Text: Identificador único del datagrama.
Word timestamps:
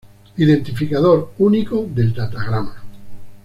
Identificador 0.37 1.31
único 1.37 1.85
del 1.87 2.11
datagrama. 2.11 2.73